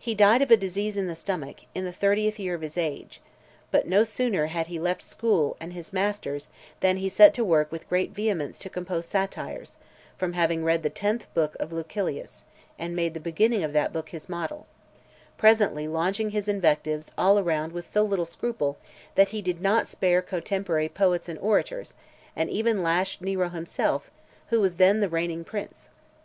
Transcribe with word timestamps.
He 0.00 0.16
died 0.16 0.42
of 0.42 0.50
a 0.50 0.56
disease 0.56 0.96
in 0.96 1.06
the 1.06 1.14
stomach, 1.14 1.58
in 1.76 1.84
the 1.84 1.92
thirtieth 1.92 2.40
year 2.40 2.56
of 2.56 2.60
his 2.60 2.76
age. 2.76 3.20
But 3.70 3.86
no 3.86 4.02
sooner 4.02 4.46
had 4.46 4.66
he 4.66 4.80
left 4.80 5.00
school 5.00 5.56
and 5.60 5.72
his 5.72 5.92
masters, 5.92 6.48
than 6.80 6.96
he 6.96 7.08
set 7.08 7.32
to 7.34 7.44
work 7.44 7.70
with 7.70 7.88
great 7.88 8.10
vehemence 8.10 8.58
to 8.58 8.68
compose 8.68 9.06
satires, 9.06 9.76
from 10.18 10.32
having 10.32 10.64
read 10.64 10.82
the 10.82 10.90
tenth 10.90 11.32
book 11.34 11.56
of 11.60 11.72
Lucilius; 11.72 12.42
and 12.80 12.96
made 12.96 13.14
the 13.14 13.20
beginning 13.20 13.62
of 13.62 13.72
that 13.72 13.92
book 13.92 14.08
his 14.08 14.28
model; 14.28 14.66
presently 15.38 15.86
launching 15.86 16.30
his 16.30 16.48
invectives 16.48 17.12
all 17.16 17.38
around 17.38 17.70
with 17.72 17.88
so 17.88 18.02
little 18.02 18.26
scruple, 18.26 18.76
that 19.14 19.28
he 19.28 19.40
did 19.40 19.60
not 19.62 19.86
spare 19.86 20.20
cotemporary 20.20 20.88
poets 20.88 21.28
and 21.28 21.38
orators, 21.38 21.94
and 22.34 22.50
even 22.50 22.82
lashed 22.82 23.22
Nero 23.22 23.50
himself, 23.50 24.10
who 24.48 24.60
was 24.60 24.78
then 24.78 24.98
the 24.98 25.08
reigning 25.08 25.44
prince. 25.44 25.90